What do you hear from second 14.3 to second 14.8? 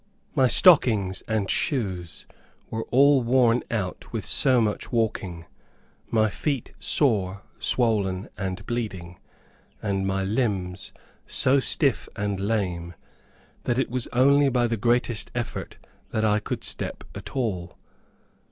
by the